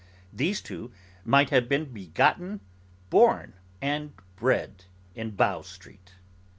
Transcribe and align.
These 0.33 0.61
two 0.63 0.91
might 1.23 1.51
have 1.51 1.69
been 1.69 1.93
begotten, 1.93 2.61
born, 3.11 3.53
and 3.83 4.13
bred, 4.35 4.85
in 5.13 5.29
Bow 5.35 5.61
Street. 5.61 6.15